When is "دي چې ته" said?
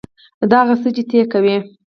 0.89-1.13